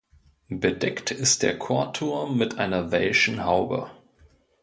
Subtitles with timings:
[0.49, 3.91] Bedeckt ist der Chorturm mit einer Welschen Haube.